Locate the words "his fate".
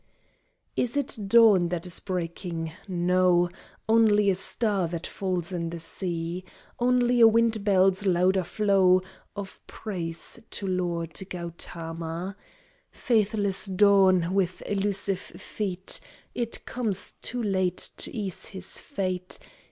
18.47-19.37